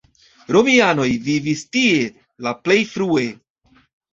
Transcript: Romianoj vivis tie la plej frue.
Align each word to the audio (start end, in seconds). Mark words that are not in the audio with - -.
Romianoj 0.55 1.05
vivis 1.27 1.61
tie 1.77 2.09
la 2.47 2.57
plej 2.65 2.81
frue. 2.95 3.29